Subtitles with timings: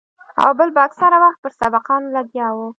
[0.43, 2.67] او بل به اکثره وخت پر سبقانو لګيا وو.